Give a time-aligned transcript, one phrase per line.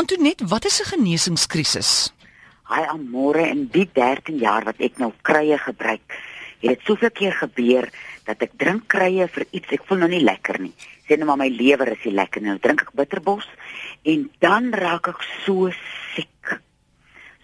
[0.00, 2.12] Antoinette, wat is 'n genesingskrisis?
[2.72, 6.08] Hy amore in die 13 jaar wat ek nou krye gebruik,
[6.60, 7.88] het dit soveel keer gebeur
[8.24, 10.72] dat ek drink krye vir iets ek voel nou nie lekker nie.
[11.04, 12.48] Sê net maar my lewer is nie lekker nie.
[12.48, 13.46] Nou drink ek bitterbos
[14.02, 15.70] en dan raak ek so
[16.14, 16.60] siek.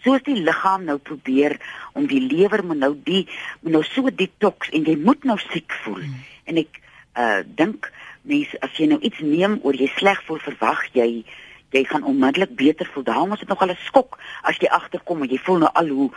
[0.04, 1.61] Soos die liggaam nou probeer
[1.93, 3.29] om die lewer moet nou die
[3.61, 6.04] moet nou so detox en jy moet nou siek voel.
[6.09, 6.25] Hmm.
[6.45, 6.80] En ek
[7.16, 7.93] uh dink
[8.23, 11.25] mense as jy nou iets neem oor jy sleg voel, verwag jy
[11.71, 13.05] jy gaan onmiddellik beter voel.
[13.05, 15.89] Daarom is dit nog al 'n skok as jy agterkom en jy voel nou al
[15.89, 16.11] hoe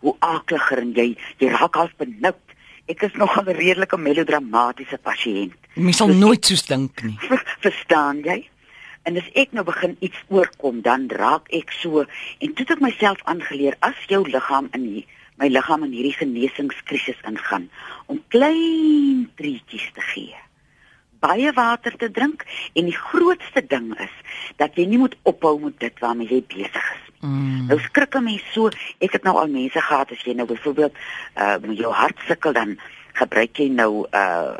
[0.00, 2.44] hoe akliger en jy jy raak half benoud.
[2.86, 5.56] Ek is nog 'n redelike melodramatiese pasiënt.
[5.74, 7.18] Mens sal nooit soos dink nie.
[7.60, 8.48] Verstaan jy?
[9.02, 12.04] En as ek nou begin iets oorkom, dan raak ek so
[12.38, 15.04] en toe het ek myself aangeleer as jou liggaam in hier,
[15.36, 17.70] my liggaam in hierdie genesingskrisis ingaan
[18.06, 20.34] om klein treetjies te gee
[21.24, 24.14] baie water te drink en die grootste ding is
[24.60, 27.04] dat jy nie moet ophou met dit waarmee jy besig is.
[27.24, 27.66] Mm.
[27.70, 28.68] Nou skrik mense so,
[29.00, 30.98] ek het nou al mense gehad as jy nou byvoorbeeld
[31.40, 32.76] uh met jou hart sukkel dan
[33.16, 34.56] gebruik jy nou uh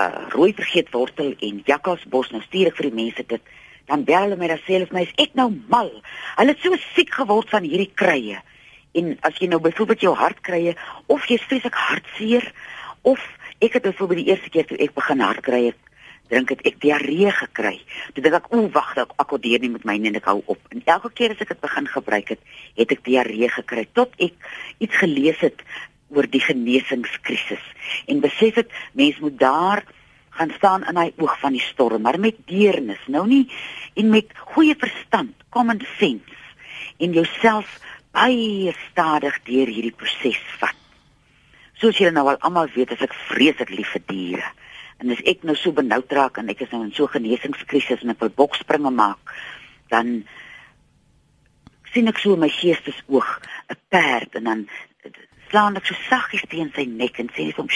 [0.00, 3.52] uh rooi vergeetwortel en jakkalsbos nou stuur ek vir die mense dit
[3.90, 5.90] dan bel hulle my dan sê hulle vir my is ek nou mal.
[6.38, 8.40] Hulle het so siek geword van hierdie krye.
[8.96, 10.76] En as jy nou byvoorbeeld jou hart krye
[11.12, 12.48] of jy vreeslik hartseer
[13.02, 13.20] of
[13.60, 15.74] ek het byvoorbeeld die eerste keer toe ek begin hart krye
[16.30, 17.76] drink het ek diarree gekry.
[18.14, 20.58] Toe dink ek, "O, wag, ek akkordeer nie met my nie en ek hou op."
[20.70, 22.40] En elke keer as ek dit begin gebruik het,
[22.76, 24.34] het ek diarree gekry tot ek
[24.78, 25.62] iets gelees het
[26.10, 27.62] oor die genesingskrisis
[28.06, 29.84] en besef het mens moet daar
[30.30, 33.50] gaan staan in hy oog van die storm, maar met deernis, nou nie
[33.94, 36.38] en met goeie verstand, common sense
[36.98, 37.78] en jouself
[38.14, 40.76] baie stadig deur hierdie proses vat.
[41.80, 44.48] Soos julle nou al almal weet, ek vreeslik lief vir diere.
[45.00, 48.02] En as ek nou so benoud raak en ek is nou in so 'n genesingskrisis
[48.02, 49.22] en ek wil bokspringe maak,
[49.88, 50.26] dan
[51.92, 53.40] sien ek so my geestesoog
[53.70, 54.68] 'n perd en dan
[55.48, 57.68] slaan ek so saggies teen sy nek en sê hom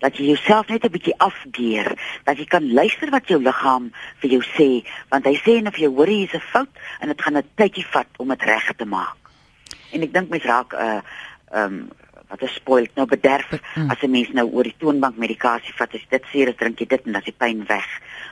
[0.00, 1.92] dat jy jouself net 'n bietjie afgeer,
[2.24, 5.76] dat jy kan luister wat jou liggaam vir jou sê, want hy sê en of
[5.76, 8.84] jy hoor is 'n fout en dit gaan 'n tydjie vat om dit reg te
[8.84, 9.16] maak.
[9.92, 11.02] En ek dink mens raak 'n uh, eh,
[11.52, 11.90] ehm um,
[12.30, 13.90] wat is spoil nou bederf mm.
[13.90, 16.86] as 'n mens nou oor die toonbank medikasie vat as dit seer is drink jy
[16.86, 17.88] dit en dan is die pyn weg.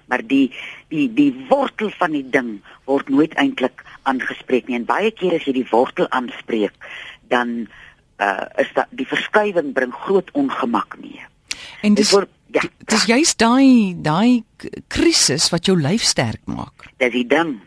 [0.06, 0.54] Maar die
[0.88, 4.76] die die wortel van die ding word nooit eintlik aangespreek nie.
[4.76, 6.75] En baie keer as jy die wortel aanspreek
[7.28, 7.69] dan
[8.19, 11.22] uh, is dat die verskywing bring groot ongemak mee.
[11.82, 14.44] En dis word, ja, dis juist daai daai
[14.88, 16.88] krisis wat jou lyf sterk maak.
[16.97, 17.58] Dis die ding.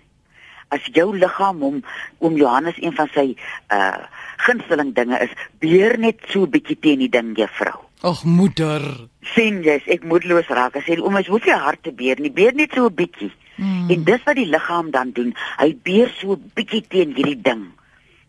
[0.71, 1.79] As jou liggaam hom
[2.17, 3.31] om Johannes een van sy
[3.73, 4.03] uh
[4.45, 7.79] gunsteling dinge is beer net so 'n bietjie teen die ding juffrou.
[8.01, 8.81] Ag moeder.
[9.21, 10.75] sien jy, ek moedeloos raak.
[10.75, 12.31] Ek sê ouma, jy hoef nie hard te beer nie.
[12.33, 13.31] Beer net so 'n bietjie.
[13.55, 13.89] Hmm.
[13.89, 15.35] En dis wat die liggaam dan doen.
[15.57, 17.69] Hy beer so 'n bietjie teen hierdie ding.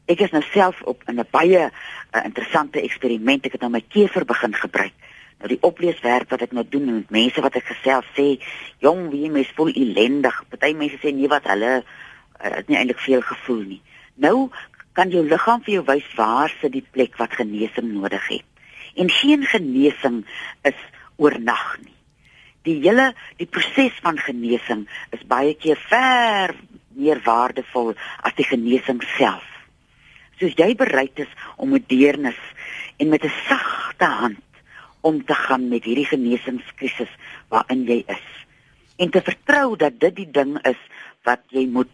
[0.07, 3.47] Ek is nou self op in 'n baie uh, interessante eksperiment.
[3.47, 4.93] Ek het nou my kever begin gebruik.
[5.39, 8.39] Nou die opleeswerk wat ek nou doen met mense wat ek gesels sê,
[8.79, 10.45] jong, wie mens voel ellendig.
[10.51, 13.83] Party mense sê nee wat hulle uh, het nie eintlik veel gevoel nie.
[14.15, 14.51] Nou
[14.93, 18.49] kan jou liggaam vir jou wys waar sit die plek wat genesing nodig het.
[18.97, 20.23] En geen genesing
[20.69, 20.79] is
[21.17, 21.97] oornag nie.
[22.63, 24.85] Die hele die proses van genesing
[25.17, 26.55] is baie keer ver
[26.95, 29.47] meer waardevol as die genesing self.
[30.39, 32.39] Soos jy bereid is om met deernis
[32.99, 34.45] en met 'n sagte hand
[35.01, 37.11] om te gaan met hierdie genesingskrisis
[37.49, 38.29] waarin jy is
[38.97, 40.79] en te vertrou dat dit die ding is
[41.27, 41.91] wat jy moet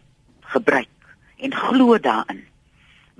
[0.53, 2.43] gebruik en glo daarin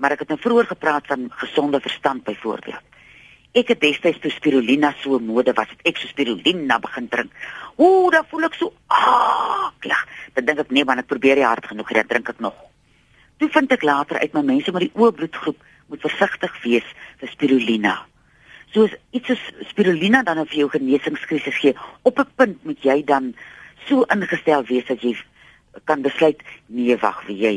[0.00, 2.86] maar ek het nou vroeër gepraat van gesonde verstand byvoorbeeld.
[3.52, 7.32] Ek het destyds toe spirulina so mode was, het ek so spirulina begin drink.
[7.76, 10.04] Ooh, dan voel ek so aklig.
[10.36, 12.54] Dan dink ek nee, man, ek probeer nie hard genoeg, dan drink ek nog.
[13.42, 16.86] Toe vind ek later uit my mense met die oë bloedgroep moet versigtig wees
[17.20, 17.96] vir spirulina.
[18.70, 21.74] Soos iets soos spirulina dan of jou genesingskrisis gee,
[22.06, 23.34] op 'n punt moet jy dan
[23.88, 25.16] so ingestel wees dat jy
[25.84, 27.56] kan besluit nee, wag, wie jy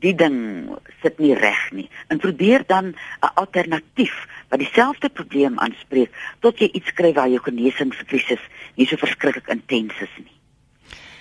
[0.00, 0.36] die ding
[1.02, 1.88] sit nie reg nie.
[2.08, 6.10] En probeer dan 'n alternatief wat dieselfde probleem aanspreek
[6.40, 8.40] tot jy iets kry waar jou genesingskrisis
[8.74, 10.36] nie so verskriklik intens is nie.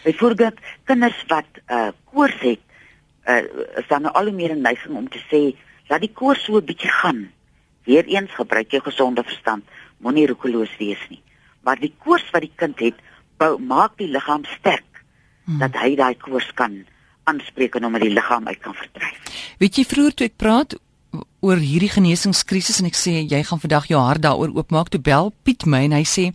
[0.03, 2.59] Byvoorbeeld kinders wat 'n uh, koors het,
[3.25, 3.43] uh,
[3.77, 6.57] is dan nou al hoe meer 'n neiging om te sê laat die koors so
[6.57, 7.31] 'n bietjie gaan.
[7.83, 9.63] Weereens gebruik jou gesonde verstand,
[9.97, 11.21] moenie roekeloos wees nie.
[11.61, 12.95] Maar die koors wat die kind het,
[13.37, 15.03] bou maak die liggaam sterk
[15.45, 15.59] hmm.
[15.59, 16.85] dat hy daai koors kan
[17.29, 19.33] aanspreek en hom uit die liggaam uit kan verdryf.
[19.61, 20.77] Weet jy vroeër toe ek praat
[21.39, 25.31] oor hierdie genesingskrisis en ek sê jy gaan vandag jou hart daaroor oopmaak toe bel
[25.47, 26.29] Piet my en hy sê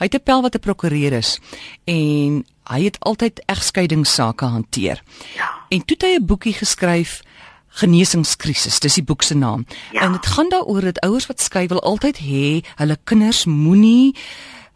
[0.00, 1.38] hy het 'n pel wat 'n prokureur is
[1.86, 5.02] en hy het altyd egskeidingssake hanteer.
[5.36, 5.50] Ja.
[5.70, 7.22] En toe het hy 'n boekie geskryf
[7.76, 9.66] Genesingskrisis, dis die boek se naam.
[9.92, 10.00] Ja.
[10.00, 14.16] En dit gaan daaroor dat ouers wat skei wil altyd hê hulle kinders moenie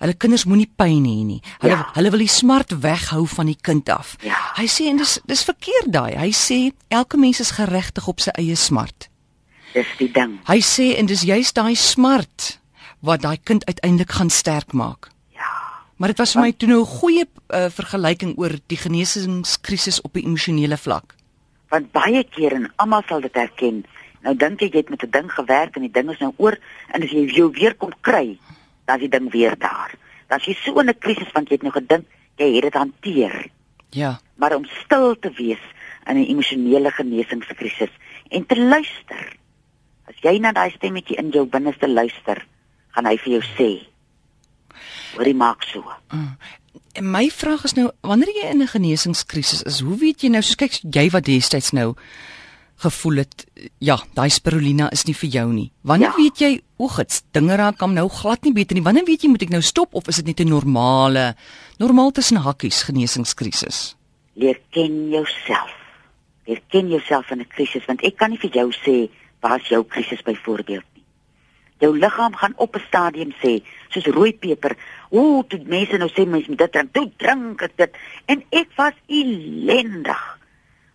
[0.01, 1.41] hulle kinders moenie pyn hê nie.
[1.61, 1.91] Hulle Ja.
[1.95, 4.17] hulle wil die smart weghou van die kind af.
[4.23, 4.37] Ja.
[4.57, 6.17] Hy sê en dis dis verkeerd daai.
[6.17, 9.09] Hy sê elke mens is geregtig op sy eie smart.
[9.75, 10.39] Dis die ding.
[10.49, 12.59] Hy sê en dis juist daai smart
[13.01, 15.09] wat daai kind uiteindelik gaan sterk maak.
[15.33, 15.47] Ja.
[15.97, 17.25] Maar dit was vir my toe nou 'n goeie
[17.55, 18.77] uh, vergelyking oor die
[19.25, 21.15] genesingskrisis op 'n emosionele vlak.
[21.69, 23.85] Want baie keer en almal sal dit herken.
[24.23, 26.59] Nou dink ek jy het met 'n ding gewerk en die ding is nou oor
[26.93, 28.39] en as jy jou weer kom kry,
[28.91, 29.95] dan is die ding weer daar.
[30.27, 32.07] Dan is jy so in 'n krisis want jy het nou gedink
[32.37, 33.47] jy het dit hanteer.
[33.91, 34.21] Ja.
[34.37, 35.63] Maar om stil te wees
[36.07, 37.93] in 'n emosionele genesingskrisis
[38.29, 39.37] en te luister.
[40.05, 42.47] As jy na daai stemmetjie in jou binneste luister,
[42.91, 43.87] gaan hy vir jou sê:
[45.15, 45.85] "Hoorie maak so."
[46.93, 50.43] En my vraag is nou wanneer jy in 'n genesingskrisis is, hoe weet jy nou
[50.43, 51.95] soos kyk jy wat destyds nou
[52.81, 53.45] gevoel het
[53.79, 55.71] ja, daai spirulina is nie vir jou nie.
[55.85, 56.17] Wanneer Ja.
[56.17, 58.83] weet jy o, gits, dinge raak hom nou glad nie beter nie.
[58.83, 61.35] Wanneer weet jy moet ek nou stop of is dit net 'n normale
[61.79, 63.97] normaal tussen hakkies genesingskrisis?
[64.35, 65.75] Leer ken jouself.
[66.47, 69.11] Leer ken jouself in 'n krisis want ek kan nie vir jou sê
[69.41, 71.05] waar's jou krisis byvoorbeeld nie.
[71.81, 74.77] Jou liggaam gaan op 'n stadium sê, soos rooi peper,
[75.11, 77.91] ooh, toe mense nou sê mense moet dit drink, toe drink ek dit
[78.27, 80.39] en ek was elendig.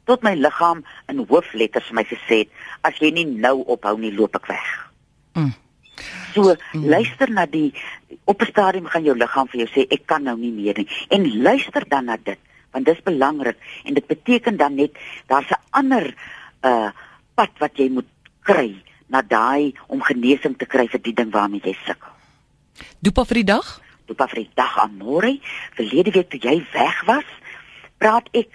[0.05, 2.49] Tot my liggaam in hoofletters vir my gesê het,
[2.81, 4.73] as jy nie nou ophou nie, loop ek weg.
[5.35, 5.53] Mm.
[6.35, 7.73] So luister na die
[8.25, 10.87] op 'n stadium gaan jou liggaam vir jou sê ek kan nou nie meer nie
[11.09, 12.39] en luister dan na dit
[12.71, 14.91] want dis belangrik en dit beteken dan net
[15.27, 16.13] daar's 'n ander
[16.61, 16.91] uh
[17.35, 18.07] pad wat jy moet
[18.43, 18.75] kry
[19.07, 22.11] na daai om genesing te kry vir die ding waarmee jy sukkel.
[22.99, 23.81] Dopa vir die dag?
[24.05, 25.39] Dopa vir die dag aan môre,
[25.75, 27.27] verlede week toe jy weg was,
[27.97, 28.49] praat ek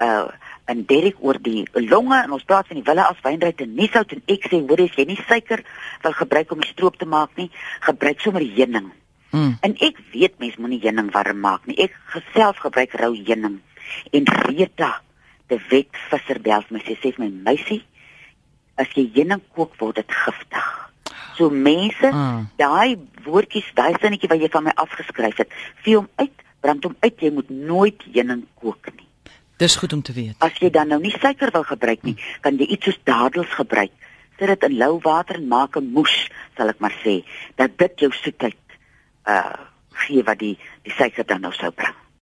[0.00, 0.28] uh
[0.66, 4.12] en Derek oor die longe en ons praat van die wille as wynryk en Nisout
[4.12, 5.62] en ek sê hoor as jy nie suiker
[6.02, 7.50] wil gebruik om die stroop te maak nie,
[7.86, 8.90] gebruik sommer heuning.
[9.30, 9.56] Mm.
[9.62, 11.76] En ek weet mense moenie heuning warm maak nie.
[11.86, 13.60] Ek geself gebruik rou heuning.
[14.16, 14.96] En Rita,
[15.50, 17.82] die wet visser bel vir my sê sê vir my meisie,
[18.80, 20.72] as jy heuning kook word dit giftig.
[21.36, 22.46] So mense, Ah.
[22.56, 25.50] daai woordjies, daai sinnetjie wat jy van my afgeskryf het,
[25.84, 28.95] vee hom uit, brand hom uit, jy moet nooit heuning kook nie.
[29.56, 30.36] Dis goed om te weet.
[30.44, 33.92] As jy dan nou nie suiker wil gebruik nie, kan jy iets soos dadels gebruik.
[34.36, 36.16] Sit dit in lou water en maak 'n moes,
[36.56, 37.24] sal ek maar sê,
[37.56, 38.60] dat dit jou soetheid
[39.24, 39.56] uh
[39.96, 41.94] gee wat die die suiker dan nou sou bring.